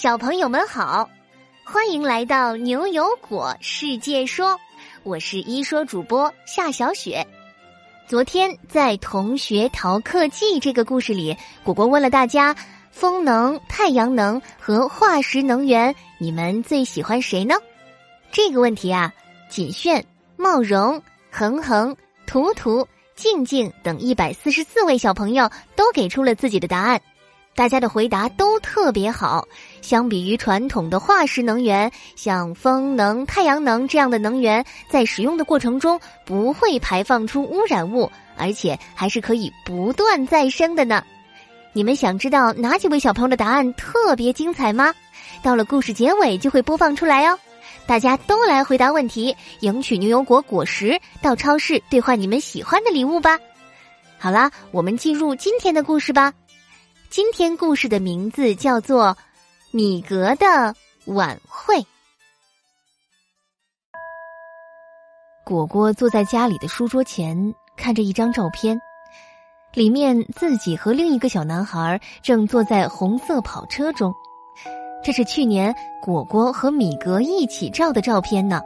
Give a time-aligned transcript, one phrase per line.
[0.00, 1.10] 小朋友们好，
[1.64, 4.56] 欢迎来到牛油果世界说，
[5.02, 7.26] 我是一说主播夏小雪。
[8.06, 12.54] 昨天在《同学逃课记》这个故事里，果果问了大家：
[12.92, 17.56] 风能、太阳能和化石能源，你们最喜欢谁呢？
[18.30, 19.12] 这个问题啊，
[19.50, 20.06] 锦炫、
[20.36, 22.86] 茂荣、恒恒、图图、
[23.16, 27.02] 静静等一百四十四位小朋友都给出了自己的答案。
[27.58, 29.48] 大家的回答都特别好。
[29.82, 41.02] 相比于传统的化石能源，像风能、太阳能这样的能源，在使用的过程中不会排放出污染物，而且还是可以不断再生的呢。
[41.72, 44.94] 你们想知道哪几位小朋友的答案特别精彩吗？
[45.42, 47.36] 到了故事结尾就会播放出来哦。
[47.88, 53.36] 大家都来回答问题，赢取牛油果果实，到超市兑换你们喜欢的礼物吧。
[54.16, 56.32] 好啦，我们进入今天的故事吧。
[57.10, 59.06] 今天故事的名字叫做
[59.70, 60.74] 《米格的
[61.06, 61.74] 晚会》。
[65.42, 68.78] 果果坐在家里的书桌前，看着一张照片，
[69.72, 74.12] 里面自己和另一个小男孩正坐在红色跑车中。
[75.02, 78.60] 这是去年果果和米格一起照的照片呢。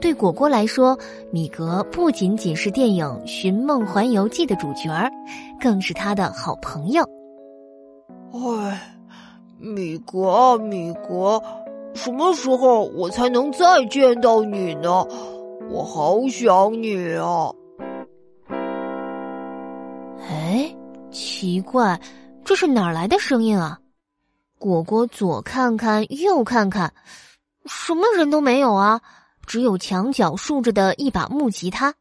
[0.00, 0.96] 对果果来说，
[1.32, 5.10] 米格不仅仅是电影《寻梦环游记》的主角，
[5.60, 7.04] 更是他的好朋友。
[8.36, 8.98] 唉，
[9.58, 11.42] 米格啊，米格，
[11.94, 15.06] 什么时候我才能再见到你呢？
[15.70, 17.50] 我好想你啊！
[20.28, 20.76] 哎，
[21.10, 22.00] 奇怪，
[22.44, 23.80] 这是哪来的声音啊？
[24.58, 26.92] 果果左看看，右看看，
[27.64, 29.00] 什么人都没有啊，
[29.46, 31.94] 只有墙角竖着的一把木吉他。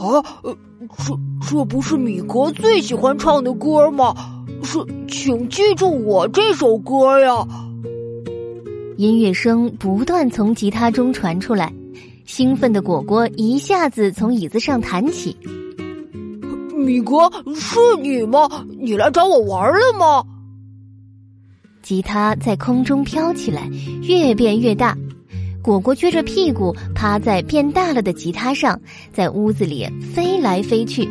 [0.00, 0.24] 啊，
[0.96, 4.14] 这这不是米格最喜欢唱的歌吗？
[4.62, 7.46] 是，请记住我这首歌呀！
[8.96, 11.70] 音乐声不断从吉他中传出来，
[12.24, 15.36] 兴奋的果果一下子从椅子上弹起。
[16.74, 18.48] 米格，是你吗？
[18.78, 20.24] 你来找我玩了吗？
[21.82, 23.70] 吉他在空中飘起来，
[24.02, 24.96] 越变越大。
[25.62, 28.80] 果果撅着屁股趴在变大了的吉他上，
[29.12, 31.08] 在屋子里飞来飞去。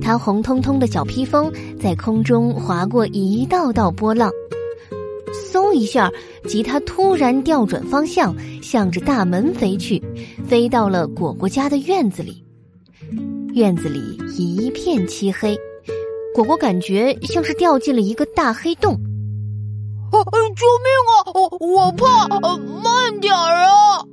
[0.00, 1.50] 他红彤彤的小披风
[1.80, 4.30] 在空中划过一道道波浪。
[5.50, 6.10] 嗖一下，
[6.46, 10.02] 吉他突然调转方向，向着大门飞去，
[10.46, 12.42] 飞到了果果家的院子里。
[13.54, 15.56] 院子里一片漆黑，
[16.34, 18.98] 果果感觉像是掉进了一个大黑洞。
[20.20, 20.20] 啊！
[20.54, 21.32] 救命啊！
[21.34, 24.04] 我我怕，慢点儿啊！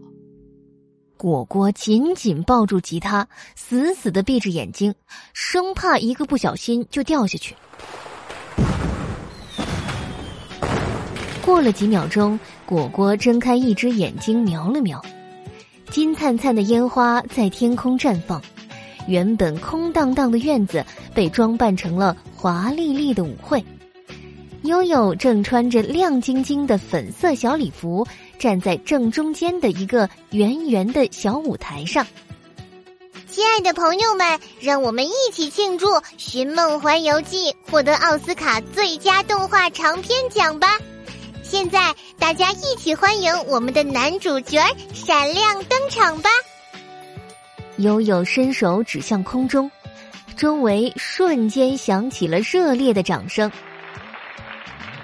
[1.17, 4.95] 果果紧紧抱住吉他，死死的闭着眼睛，
[5.33, 7.53] 生怕一个不小心就掉下去。
[11.45, 15.03] 过了几秒钟，果果睁开一只眼睛，瞄了瞄，
[15.89, 18.41] 金灿灿的烟花在天空绽放，
[19.07, 23.61] 原本空荡荡的院子被装扮成了华丽丽的舞会。
[24.69, 28.05] 悠悠正穿着亮晶晶的粉色小礼服，
[28.37, 32.05] 站在正中间的一个圆圆的小舞台上。
[33.27, 35.87] 亲爱的朋友们，让我们一起庆祝
[36.17, 40.77] 《寻梦环游记》获得奥斯卡最佳动画长片奖吧！
[41.41, 44.61] 现在，大家一起欢迎我们的男主角
[44.93, 46.29] 闪亮登场吧！
[47.77, 49.71] 悠悠伸手指向空中，
[50.37, 53.51] 周围瞬间响起了热烈的掌声。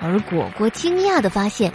[0.06, 1.74] 而果果惊讶的发现，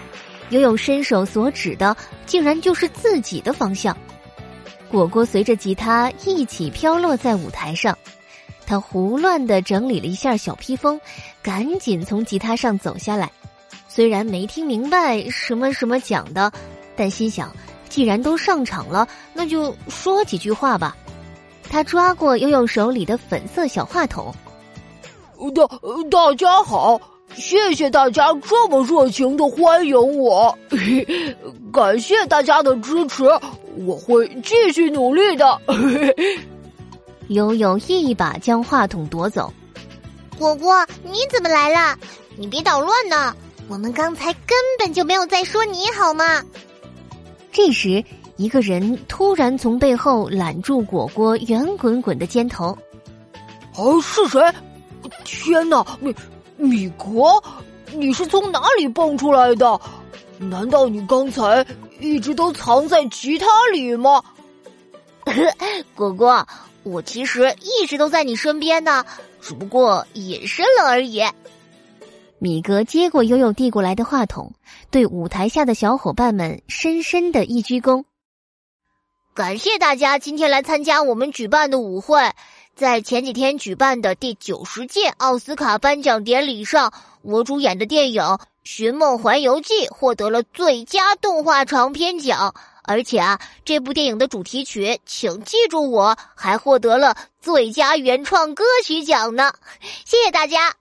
[0.50, 1.96] 悠悠伸手所指的
[2.26, 3.96] 竟然就是自己的方向。
[4.88, 7.98] 果果随着吉他一起飘落在舞台上，
[8.66, 11.00] 他胡乱的整理了一下小披风，
[11.42, 13.28] 赶紧从吉他上走下来。
[13.88, 16.52] 虽然没听明白什么什么讲的，
[16.94, 17.52] 但心想，
[17.88, 20.96] 既然都上场了，那就说几句话吧。
[21.68, 24.32] 他抓过悠悠手里的粉色小话筒，
[25.52, 25.66] 大
[26.08, 27.00] 大家好。
[27.34, 30.56] 谢谢大家这么热情的欢迎我，
[31.72, 33.24] 感谢大家的支持，
[33.86, 35.60] 我会继续努力的。
[37.28, 39.52] 悠悠一把将话筒夺走，
[40.38, 41.96] 果果，你怎么来了？
[42.36, 43.34] 你别捣乱呢！
[43.68, 46.42] 我们刚才根本就没有在说你好吗？
[47.52, 48.04] 这时，
[48.36, 52.76] 一个人突然从背后揽住果果圆滚滚的肩头。
[53.76, 54.40] 哦，是谁？
[55.24, 56.14] 天哪，你！
[56.60, 57.42] 米格，
[57.92, 59.80] 你是从哪里蹦出来的？
[60.38, 61.66] 难道你刚才
[61.98, 64.22] 一直都藏在吉他里吗？
[65.94, 66.46] 果果，
[66.82, 69.04] 我其实一直都在你身边呢，
[69.40, 71.22] 只不过隐身了而已。
[72.38, 74.52] 米格接过悠悠递过来的话筒，
[74.90, 78.04] 对舞台下的小伙伴们深深的一鞠躬。
[79.34, 82.18] 感谢大家今天来参加我们举办的舞会。
[82.74, 86.90] 在前几天举办的第九十届奥斯卡颁奖典礼上，
[87.20, 88.22] 我主演的电影
[88.64, 99.52] 《寻梦环游记》获得了最佳动画长片奖，而且啊，这部电影的主题曲《请记住我》还获得了最佳原创歌曲奖呢。
[100.06, 100.72] 谢谢大家！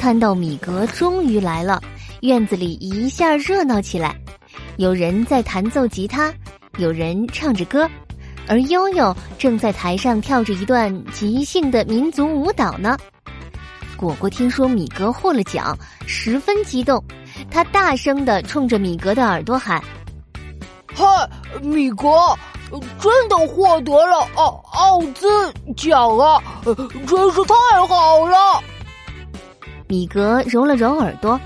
[0.00, 1.78] 看到米格终于来了，
[2.22, 4.18] 院子里一下热闹起来，
[4.78, 6.32] 有人在弹奏吉他，
[6.78, 7.86] 有人唱着歌。
[8.46, 12.96] 而悠悠正在台上跳着一段即兴的民族舞蹈呢。
[13.96, 15.76] 果果听说米格获了奖，
[16.06, 17.02] 十分激动，
[17.50, 19.82] 他大声的冲着米格的耳朵喊
[20.94, 21.04] ：“嗨，
[21.62, 22.08] 米格，
[23.00, 25.26] 真的获得了奥奥兹
[25.76, 26.42] 奖啊！
[27.06, 27.54] 真是太
[27.86, 28.62] 好了！”
[29.88, 31.40] 米格揉了揉耳朵，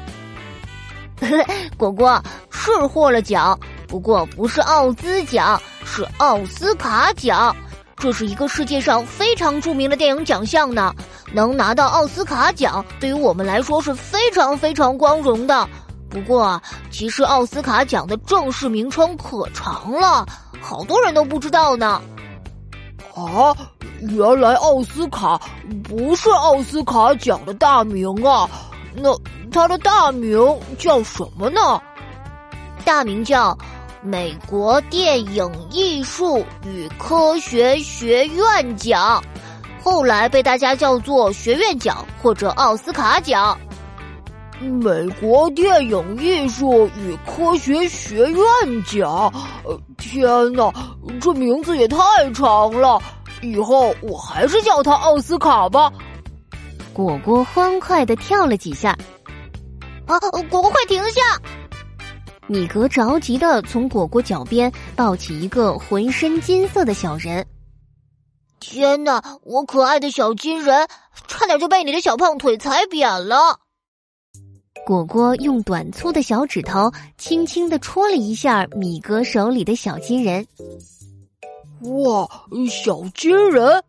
[1.76, 2.20] 果果
[2.50, 5.60] 是获了奖，不过不是奥兹奖。
[5.98, 7.56] 是奥斯卡奖，
[7.96, 10.94] 这是一个世界上非常著名的电影奖项呢。
[11.32, 15.68] 能拿到奥斯卡奖，对于我们来说是非常非常光荣的。
[16.08, 20.24] 不过，其实奥斯卡奖的正式名称可长了，
[20.60, 22.00] 好多人都不知道呢。
[23.16, 23.52] 啊，
[24.00, 25.40] 原来奥斯卡
[25.82, 28.48] 不是奥斯卡奖的大名啊？
[28.94, 29.10] 那
[29.50, 31.82] 它的大名叫什么呢？
[32.84, 33.58] 大名叫。
[34.02, 39.22] 美国电影艺术与科学学院奖，
[39.82, 43.58] 后来被大家叫做学院奖或者奥斯卡奖。
[44.60, 49.32] 美国电影艺术与科学学院奖，
[49.64, 50.72] 呃天哪，
[51.20, 51.98] 这名字也太
[52.32, 53.00] 长了！
[53.42, 55.92] 以后我还是叫它奥斯卡吧。
[56.92, 58.96] 果果欢快的跳了几下，
[60.06, 60.18] 啊，
[60.50, 61.20] 果果快停下！
[62.48, 67.46] 米格着急的从果果脚边抱起一个浑身金色的小人。
[68.58, 70.88] 天哪，我可爱的小金人，
[71.28, 73.60] 差点就被你的小胖腿踩扁了。
[74.86, 80.46] 果果用短粗的小指头轻轻的戳了一下米格手里的小金人。
[81.82, 82.26] 哇，
[82.70, 83.84] 小金人，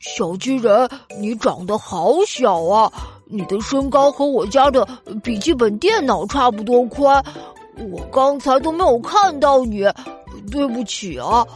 [0.00, 0.90] 小金人，
[1.20, 2.92] 你长得好小啊！
[3.30, 4.84] 你的身高和我家的
[5.22, 7.24] 笔记本电脑差不多宽。
[7.78, 9.84] 我刚才都没有看到你，
[10.50, 11.46] 对不起啊！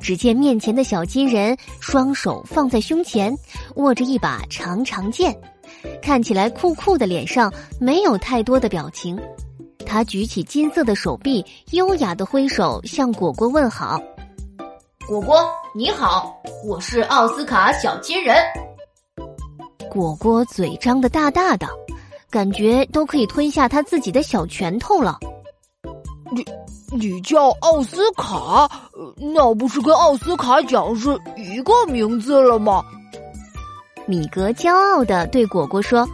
[0.00, 3.36] 只见面前的小金人双手放在胸前，
[3.76, 5.36] 握着一把长长剑，
[6.00, 9.20] 看起来酷酷的，脸上没有太多的表情。
[9.84, 14.00] 他举起金色的手臂，优雅的挥手向果果问好
[15.06, 15.44] ：“果果
[15.74, 16.32] 你好，
[16.64, 18.36] 我是奥斯卡小金人。”
[19.90, 21.66] 果果嘴张得大大的。
[22.32, 25.18] 感觉都可以吞下他自己的小拳头了。
[26.30, 26.42] 你，
[26.90, 28.66] 你叫奥斯卡？
[29.34, 32.82] 那不是跟奥斯卡奖是一个名字了吗？
[34.06, 36.08] 米格骄傲的对果果说：“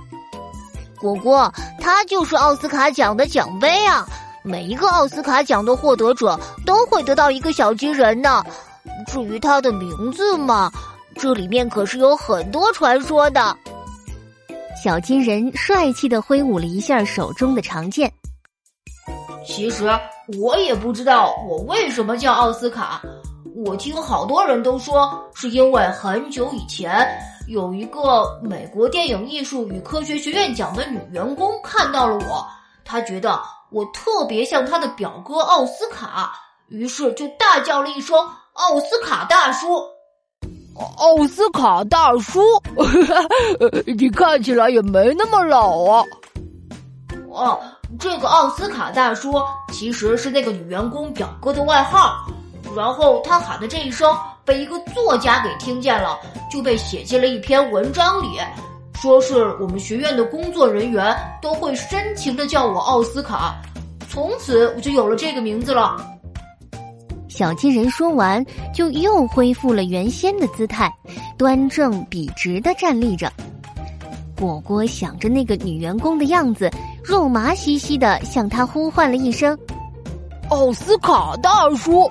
[0.99, 4.05] 果果，他就是奥斯卡奖的奖杯啊！
[4.43, 6.37] 每一个奥斯卡奖的获得者
[6.67, 8.45] 都会得到一个小金人呢。
[9.07, 10.69] 至于他的名字嘛，
[11.15, 13.57] 这里面可是有很多传说的。”
[14.81, 18.13] 小金人帅气的挥舞了一下手中的长剑。
[19.45, 19.91] 其实
[20.39, 23.03] 我也不知道我为什么叫奥斯卡。
[23.65, 27.09] 我听好多人都说，是因为很久以前
[27.49, 32.47] 有一个美国电影艺术与科学学院奖的女员工看到了我，
[32.85, 36.33] 她觉得我特别像她的表哥奥斯卡，
[36.69, 38.17] 于是就大叫了一声
[38.55, 39.83] “奥斯卡大叔”。
[40.97, 42.41] 奥斯卡大叔，
[43.99, 46.05] 你看起来也没那么老啊。
[47.31, 47.61] 哦，
[47.99, 49.35] 这个奥斯卡大叔
[49.73, 52.27] 其实是那个女员工表哥的外号。
[52.77, 56.19] 然后他喊的这一声被一个作家给听见了，
[56.51, 58.39] 就被写进了一篇文章里，
[58.95, 63.55] 说是我们学院的工作人员都会深情的叫我奥斯卡，
[64.09, 65.97] 从此我就有了这个名字了。
[67.39, 70.93] 小金人说完，就又恢复了原先的姿态，
[71.37, 73.33] 端正笔直的站立着。
[74.37, 76.69] 果果想着那个女员工的样子，
[77.05, 79.57] 肉麻兮兮的向他呼唤了一声
[80.51, 82.11] ：“奥斯卡大叔。”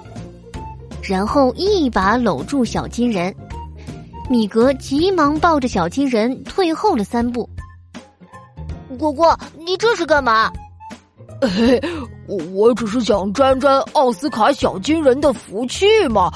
[1.03, 3.35] 然后一把搂住小金人。
[4.29, 7.49] 米格急忙抱着小金人退后了三步。
[8.97, 10.49] 果果，你这是干嘛？
[12.27, 16.31] 我只是想沾沾奥斯卡小金人的福气嘛，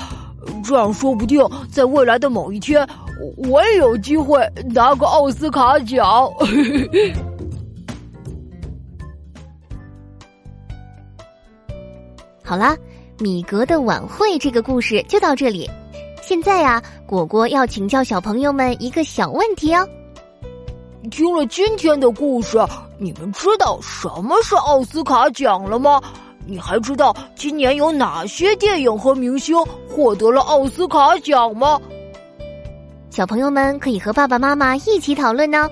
[0.64, 2.88] 这样说不定在未来的某一天，
[3.50, 4.40] 我也有机会
[4.74, 6.06] 拿个奥斯卡奖。
[12.44, 12.76] 好啦，
[13.20, 15.70] 米格的晚会这个故事就到这里。
[16.22, 19.88] 现在啊，果果要请教小朋友们一个小问题哦。
[21.10, 22.60] 听了今天的故事，
[23.00, 26.00] 你们知道什么是奥斯卡奖了吗？
[26.46, 29.56] 你还知道今年有哪些电影和明星
[29.90, 31.80] 获得了奥斯卡奖吗？
[33.10, 35.68] 小朋友们可以和爸爸妈妈一起讨论呢。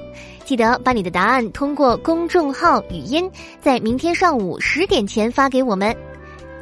[0.45, 3.29] 记得把你的答案通过公众号语音，
[3.61, 5.95] 在明天上午十点前发给我们。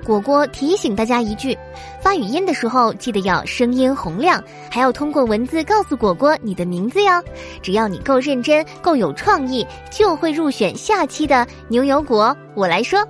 [0.07, 1.57] 果果提醒大家一句：
[1.99, 7.21] 发语音的时候记得要声音洪亮，还要通过文字告诉果果你的名字哟。
[7.61, 12.33] 只要你够认真、够有创意，就会入选下期的牛油果。
[12.55, 13.05] 我来说。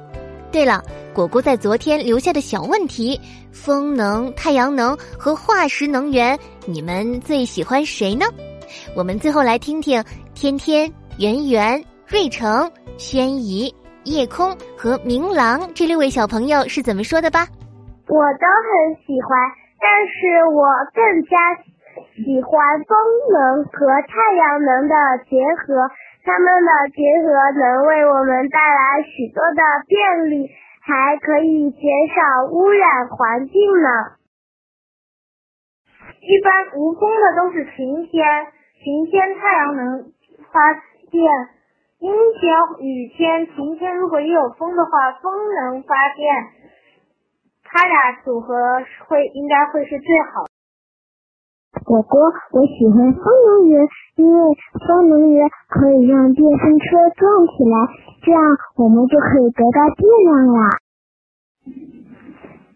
[0.52, 6.36] 对了，果果在昨天留下的小问题：风能、太阳能和化石能源，
[6.66, 8.26] 你们最喜欢谁呢？
[8.96, 13.72] 我们最后来听听天天、圆圆、瑞成、轩怡。
[14.08, 17.44] 夜空和明朗这六位小朋友是怎么说的吧？
[18.08, 19.36] 我都很喜欢，
[19.84, 20.64] 但是我
[20.96, 21.36] 更加
[22.16, 22.56] 喜欢
[22.88, 22.96] 风
[23.36, 24.96] 能和太阳能的
[25.28, 25.92] 结合，
[26.24, 27.28] 它们的结合
[27.60, 29.62] 能为我们带来许多的
[29.92, 30.48] 便利，
[30.80, 31.84] 还可以减
[32.16, 33.90] 少污染环境呢。
[36.24, 38.24] 一般无风的都是晴天，
[38.82, 40.14] 晴天太阳能
[40.54, 40.74] 发
[41.12, 41.28] 电。
[42.00, 42.54] 阴天、
[42.86, 46.30] 雨天、晴天，如果也有风的话，风能发电，
[47.64, 48.54] 它俩组合
[49.08, 50.50] 会应该会是最好的。
[51.84, 52.22] 果果，
[52.54, 53.82] 我喜欢风能源，
[54.16, 54.40] 因为
[54.86, 56.86] 风能源可以让电动车
[57.18, 57.76] 转起来，
[58.22, 58.42] 这样
[58.78, 60.78] 我们就可以得到电量啦。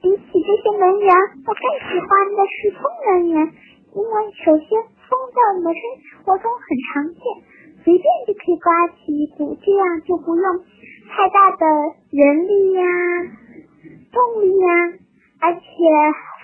[0.02, 1.14] 比起这些能源，
[1.46, 3.54] 我更喜欢的是风能源，
[3.94, 5.82] 因为首先风在我们的生
[6.26, 7.22] 活中很常见。
[7.84, 10.60] 随便就可以刮起一股，这样就不用
[11.10, 11.66] 太大的
[12.12, 12.84] 人力呀、
[14.12, 14.68] 动力呀，
[15.42, 15.62] 而且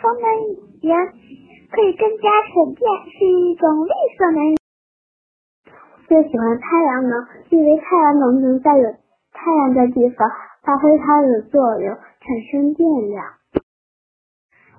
[0.01, 0.25] 风能
[0.81, 0.97] 源
[1.69, 4.57] 可以更加省电，是一种绿色能源。
[6.07, 8.83] 最喜欢太阳能，因为太阳能能在有
[9.33, 10.29] 太阳的地方
[10.63, 13.25] 发挥它的作用，产生电量。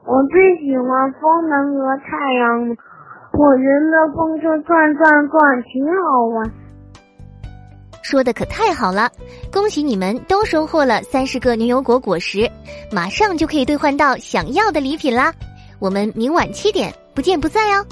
[0.07, 2.77] 我最喜欢风能和太阳。
[3.39, 6.51] 我觉得风车转转转挺好玩，
[8.03, 9.09] 说的可太好了！
[9.53, 12.51] 恭喜你们都收获了三十个牛油果果实，
[12.91, 15.33] 马上就可以兑换到想要的礼品啦！
[15.79, 17.87] 我们明晚七点不见不散哟。